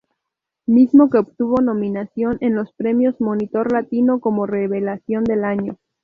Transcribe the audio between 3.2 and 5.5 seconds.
Monitor Latino como Revelación del